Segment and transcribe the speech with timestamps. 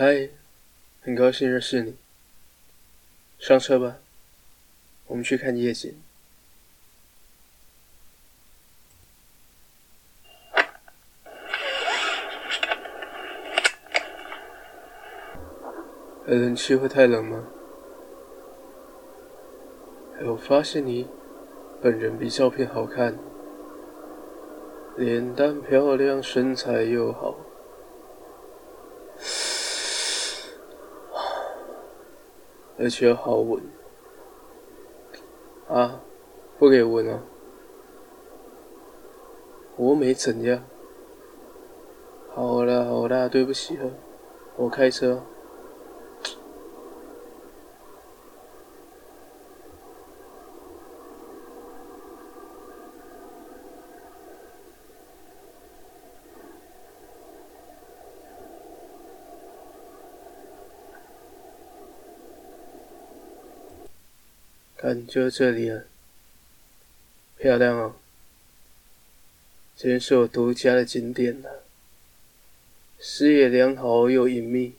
[0.00, 0.28] 嗨，
[1.02, 1.96] 很高兴认识你。
[3.36, 3.96] 上车吧，
[5.08, 5.92] 我们去看夜景。
[16.26, 17.48] 冷气会太冷吗？
[20.20, 21.08] 我发现你
[21.82, 23.18] 本人比照片好看，
[24.96, 27.36] 脸蛋漂亮，身材又好。
[32.78, 33.60] 而且好稳
[35.68, 36.00] 啊！
[36.58, 37.22] 不给闻啊！
[39.76, 40.64] 我没怎样。
[42.34, 43.90] 好啦好啦，对不起了，
[44.56, 45.22] 我开车。
[64.80, 65.86] 看，就这里了，
[67.36, 67.96] 漂亮哦！
[69.76, 71.64] 这边是我独家的景点了，
[73.00, 74.74] 视野良好又隐秘，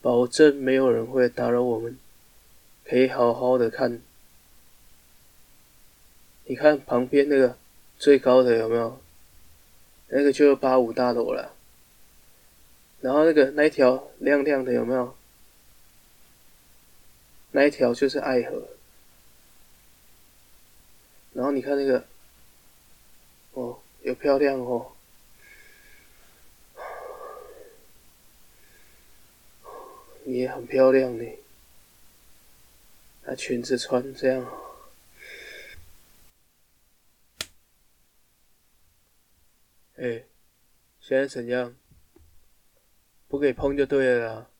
[0.00, 1.98] 保证没有人会打扰我们，
[2.86, 4.00] 可以好好的看。
[6.46, 7.58] 你看旁边那个
[7.98, 8.98] 最高的有没有？
[10.08, 11.54] 那个就是八五大楼了。
[13.02, 15.14] 然后那个那一条亮亮的有没有？
[17.50, 18.68] 那一条就是爱河。
[21.34, 22.06] 然后你看那个，
[23.52, 24.92] 哦，有漂亮哦，
[30.24, 31.24] 你也很漂亮呢，
[33.24, 34.48] 那裙子穿这样，
[39.96, 40.24] 哎，
[41.00, 41.76] 现在怎样？
[43.26, 44.50] 不给碰就对了啦。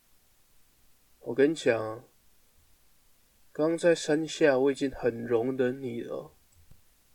[1.20, 2.04] 我跟你讲，
[3.52, 6.32] 刚在山下我已经很容忍你了。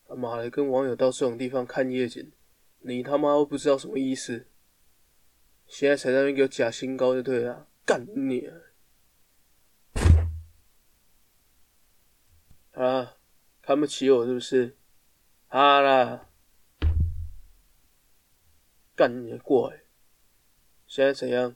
[0.09, 2.31] 他妈的，跟网友到这种地方看夜景，
[2.79, 4.47] 你他妈都不知道什么意思。
[5.67, 8.49] 现在才在那边给我假清高就对了，干你
[12.71, 13.17] 啊！
[13.61, 14.75] 看不起我是不是？
[15.47, 16.27] 好啦，
[18.95, 19.83] 干你过来！
[20.87, 21.55] 现在怎样？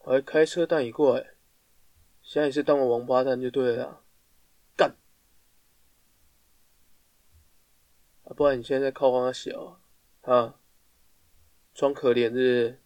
[0.00, 1.28] 我还开车带你过来，
[2.20, 4.01] 现在也是当我王八蛋就对了。
[8.32, 9.80] 不然你现在在靠方小
[10.22, 10.58] 啊？
[11.74, 12.80] 装可怜是？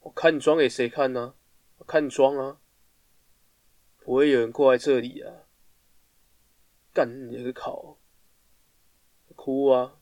[0.00, 1.34] 我看你装给谁看呢？
[1.78, 2.60] 我看你装啊！
[3.98, 5.48] 不会有人过来这里啊！
[6.92, 7.98] 干你个考！
[9.34, 9.98] 哭啊！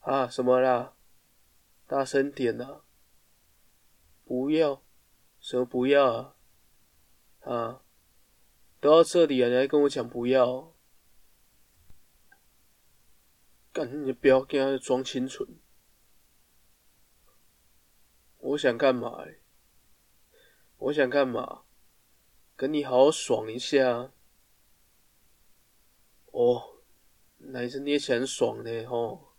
[0.00, 0.94] 啊什么啦？
[1.86, 2.82] 大声点啊！
[4.24, 4.82] 不要！
[5.40, 6.36] 什么不要啊？
[7.40, 7.82] 啊！
[8.80, 10.73] 都到这里了，你还跟我讲不要？
[13.74, 15.58] 干你不要跟他装清纯！
[18.38, 19.26] 我想干嘛？
[20.76, 21.64] 我想干嘛？
[22.54, 24.12] 跟你好好爽一下。
[26.26, 26.84] 哦，
[27.38, 29.34] 奶子捏起来很爽的吼。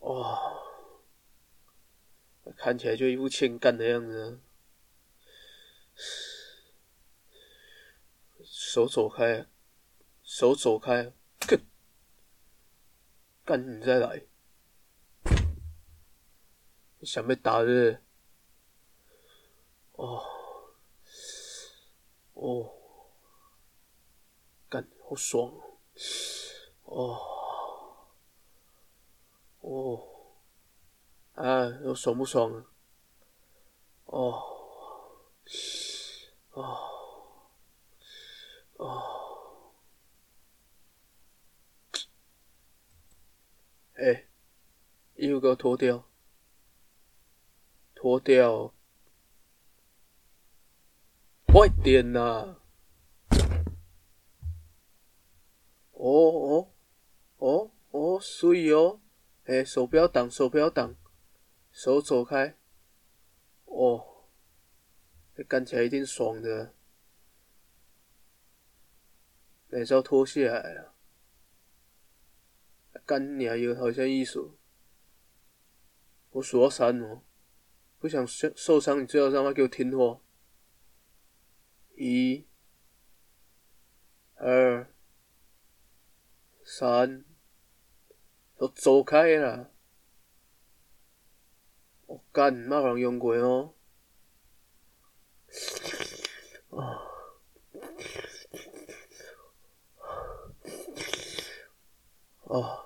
[0.00, 0.38] 哦，
[2.56, 4.40] 看起来就一副欠干的样子。
[8.42, 9.46] 手走开，
[10.22, 11.12] 手走开。
[13.44, 13.80] 干！
[13.80, 14.26] 你再来！
[17.02, 18.04] 想被打是是？
[19.92, 20.22] 哦
[22.34, 22.74] 哦，
[24.68, 25.50] 干好爽
[26.82, 27.18] 哦！
[29.60, 30.34] 哦
[31.34, 32.66] 啊，又爽不爽啊？
[34.06, 34.42] 哦
[36.50, 36.78] 哦
[38.76, 39.14] 哦！
[43.94, 44.28] 哎、欸，
[45.18, 46.08] 衣服给我脱掉，
[47.92, 48.72] 脱掉，
[51.46, 52.56] 快点呐！
[55.90, 56.70] 哦哦
[57.38, 59.00] 哦哦，所以哦！
[59.46, 60.94] 哎、手不要挡，手不要挡，
[61.72, 62.56] 手走开。
[63.64, 64.28] 哦，
[65.34, 66.72] 这干起来一定爽的。
[69.70, 70.94] 那是要脱下来了。
[73.04, 73.56] 干你啊！
[73.56, 74.57] 有好像艺术，
[76.38, 77.22] 我数到三哦，
[77.98, 80.20] 不想受受伤，你最好让他给我听话。
[81.96, 82.46] 一、
[84.36, 84.94] 二、
[86.64, 87.24] 三，
[88.56, 89.70] 都走开啦！
[92.06, 93.74] 我干，那有人用过哦。
[96.70, 97.02] 啊！
[102.44, 102.84] 啊！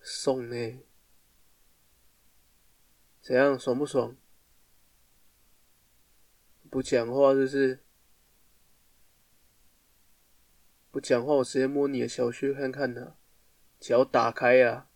[0.00, 0.82] 爽呢？
[3.30, 3.56] 怎样？
[3.56, 4.16] 爽不爽？
[6.68, 7.84] 不讲话就是？
[10.90, 13.14] 不讲话，我直接摸你的小穴看看呢。
[13.78, 14.88] 脚打开呀，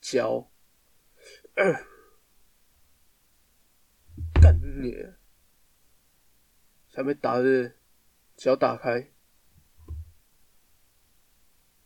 [0.00, 0.50] 脚，
[4.40, 4.94] 干你！
[6.94, 7.74] 还没打的，
[8.34, 9.12] 脚打开。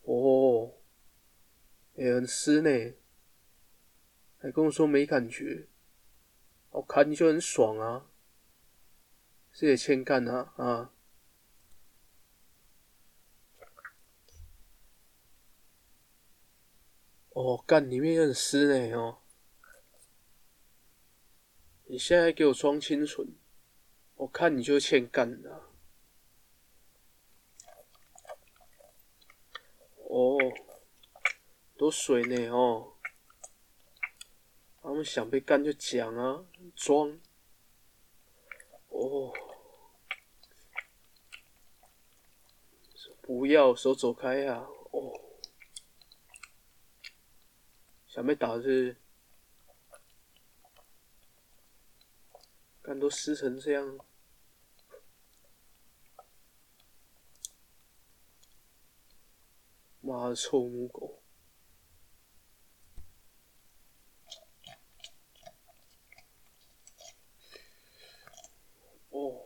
[0.03, 0.81] 哦，
[1.95, 2.95] 也很湿呢，
[4.41, 5.67] 还跟我说没感觉，
[6.71, 8.09] 我看你就很爽啊，
[9.53, 10.93] 这也欠干啊啊！
[17.33, 19.19] 哦，干里面也很湿呢哦！
[21.85, 23.35] 你现在给我装清纯，
[24.15, 25.69] 我看你就欠干的。
[30.09, 30.37] 哦，
[31.77, 32.90] 多水呢哦！
[34.81, 36.43] 他们想被干就讲啊，
[36.75, 37.19] 装。
[38.89, 39.31] 哦，
[43.21, 44.67] 不要，手走开呀！
[44.91, 45.21] 哦。
[48.07, 48.97] 想被打是，
[52.81, 53.97] 干都湿成这样，
[60.01, 61.21] 妈的臭母狗！
[69.11, 69.45] 哦，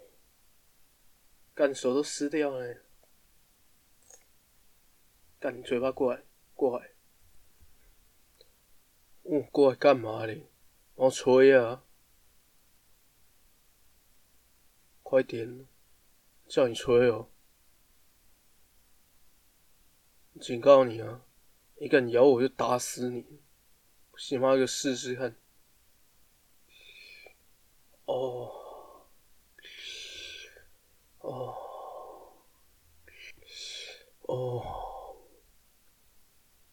[1.73, 2.81] 手都湿掉了，
[5.39, 6.23] 干嘴巴过来，
[6.53, 6.91] 过来。
[9.23, 10.47] 嗯，过来干嘛嘞？
[10.95, 11.83] 我吹啊！
[15.01, 15.67] 快点，
[16.47, 17.29] 叫你吹哦！
[20.39, 21.25] 警告你啊！
[21.77, 23.25] 你敢咬我就打死你！
[24.12, 25.35] 不信妈就试试看。
[28.06, 29.07] 哦，
[34.27, 35.17] 哦，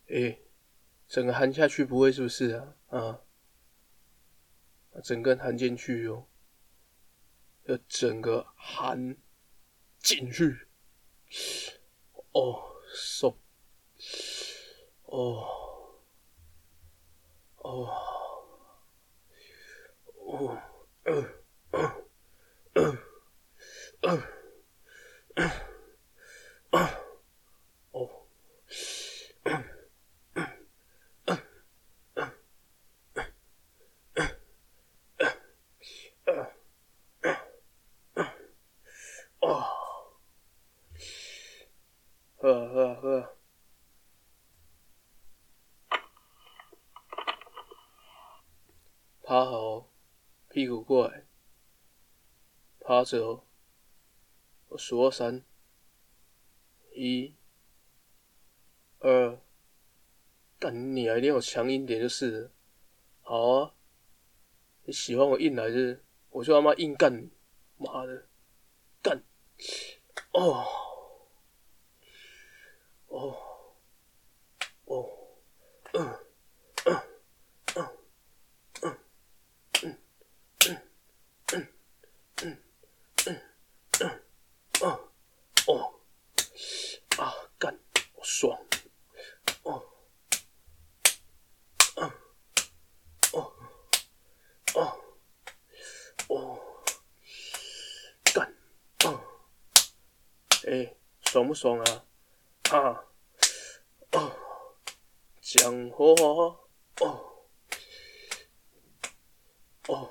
[0.06, 0.38] 诶。
[1.12, 2.74] 整个含下去不会是不是啊？
[2.88, 3.20] 啊，
[5.04, 6.26] 整个含进去哟，
[7.64, 9.14] 要整个含
[9.98, 10.68] 进去。
[12.32, 12.64] 哦，
[12.94, 13.36] 爽。
[15.02, 16.00] 哦，
[17.56, 17.90] 哦，
[20.16, 20.62] 哦，
[21.04, 21.42] 嗯，
[21.72, 22.02] 嗯，
[22.72, 22.98] 嗯，
[24.00, 24.22] 嗯。
[42.42, 43.38] 喝喝喝！
[49.22, 49.88] 趴好，
[50.48, 51.24] 屁股过来，
[53.02, 53.42] 趴着哦。
[54.68, 55.44] 我数到三，
[56.94, 57.34] 一、
[59.00, 59.40] 二，
[60.60, 61.18] 干你啊！
[61.18, 62.50] 一定要强硬点就是了。
[63.22, 63.74] 好啊，
[64.84, 66.04] 你喜欢我硬来是？
[66.30, 67.28] 我就他妈硬干你，
[67.76, 68.28] 妈的，
[69.02, 69.20] 干！
[70.32, 70.64] 哦。
[73.08, 73.36] 哦，
[74.84, 75.10] 哦，
[75.92, 76.21] 嗯，
[100.68, 102.04] 哎，爽不爽啊？
[102.70, 103.04] 啊，
[104.12, 104.32] 哦，
[105.40, 106.04] 讲话，
[107.00, 107.44] 哦，
[109.88, 110.10] 哦，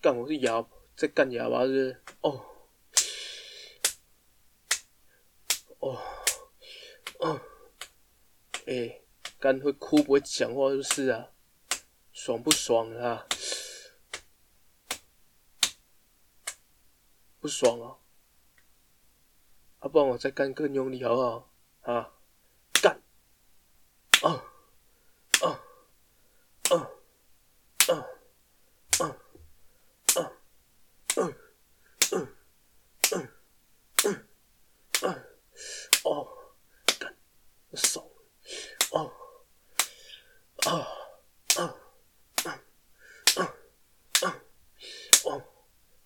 [0.00, 0.64] 干我是哑，
[0.96, 2.02] 在干哑巴是不是？
[2.20, 2.46] 哦，
[5.80, 5.98] 哦，
[7.18, 7.40] 哦，
[8.66, 9.00] 哎，
[9.40, 11.32] 干会哭不会讲话就是啊，
[12.12, 13.26] 爽不爽啊？
[17.40, 17.96] 不爽啊？
[19.80, 21.50] 啊，不然我再干更用力好不好？
[21.80, 22.12] 啊，
[22.82, 23.00] 干！
[24.22, 24.44] 啊，
[25.40, 25.60] 啊，
[26.70, 26.90] 啊，
[27.88, 28.06] 啊，
[28.98, 29.06] 啊，
[30.16, 30.32] 啊，
[31.16, 31.34] 嗯，
[32.12, 32.36] 嗯，
[33.10, 33.28] 嗯，
[34.04, 34.28] 嗯，
[35.02, 35.24] 嗯，
[36.04, 36.28] 哦，
[36.98, 37.16] 干！
[37.74, 38.04] 爽，
[38.92, 39.10] 哦，
[40.66, 40.70] 啊，
[41.56, 41.60] 啊，
[42.44, 42.62] 啊，
[43.36, 43.54] 啊，
[44.26, 44.42] 啊，
[45.24, 45.42] 哦，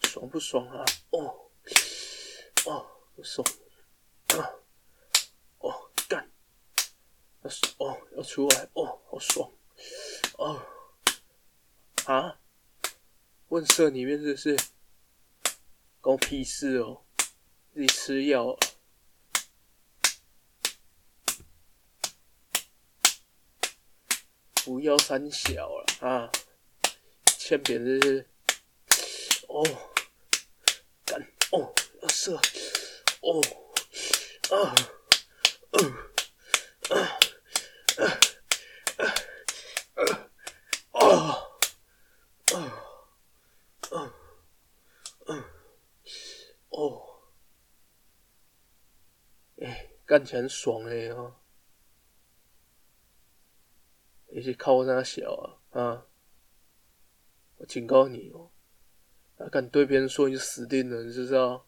[0.02, 0.84] 爽不爽啊？
[1.10, 1.48] 哦，
[2.66, 3.46] 哦，不爽，
[4.36, 4.50] 啊，
[5.58, 6.28] 哦，干，
[7.78, 9.48] 哦，要出来，哦，好爽，
[10.36, 10.60] 哦，
[12.06, 12.40] 啊，
[13.46, 14.56] 问社里面是不是？
[16.00, 17.04] 关我屁事哦，
[17.72, 18.58] 自己吃药。
[24.64, 26.32] 不要三小了啊！
[27.38, 28.28] 欠扁这是？
[29.46, 29.62] 哦，
[31.54, 33.40] 哦，要射哦
[34.50, 34.74] 啊
[35.70, 35.78] 嗯
[36.90, 36.92] 啊
[37.96, 38.02] 啊
[40.92, 41.00] 啊
[42.52, 43.96] 啊啊啊
[45.26, 45.30] 啊
[46.70, 47.22] 哦，
[49.62, 51.36] 哎，干起来很爽哎啊！
[54.32, 55.32] 你是靠三小
[55.70, 56.06] 啊啊！
[57.58, 58.50] 我警告你哦，
[59.50, 61.64] 敢对别人说你就死定了，你知道？